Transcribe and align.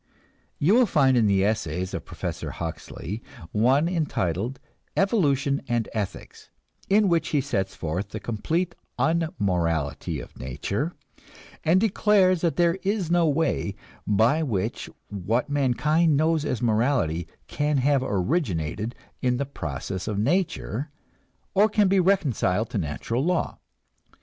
You 0.57 0.73
will 0.73 0.87
find 0.87 1.15
in 1.15 1.27
the 1.27 1.45
essays 1.45 1.93
of 1.93 2.05
Professor 2.05 2.49
Huxley, 2.49 3.21
one 3.51 3.87
entitled 3.87 4.59
"Evolution 4.97 5.61
and 5.67 5.87
Ethics," 5.93 6.49
in 6.89 7.07
which 7.07 7.27
he 7.27 7.39
sets 7.39 7.75
forth 7.75 8.09
the 8.09 8.19
complete 8.19 8.73
unmorality 8.97 10.19
of 10.19 10.39
nature, 10.39 10.93
and 11.63 11.79
declares 11.79 12.41
that 12.41 12.55
there 12.55 12.79
is 12.81 13.11
no 13.11 13.29
way 13.29 13.75
by 14.07 14.41
which 14.41 14.89
what 15.09 15.51
mankind 15.51 16.17
knows 16.17 16.45
as 16.45 16.63
morality 16.63 17.27
can 17.45 17.77
have 17.77 18.01
originated 18.03 18.95
in 19.21 19.37
the 19.37 19.45
process 19.45 20.07
of 20.07 20.17
nature 20.17 20.89
or 21.53 21.69
can 21.69 21.87
be 21.87 21.99
reconciled 21.99 22.71
to 22.71 22.79
natural 22.79 23.23
law. 23.23 23.59